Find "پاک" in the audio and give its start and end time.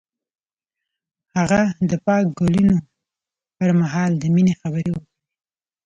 2.05-2.25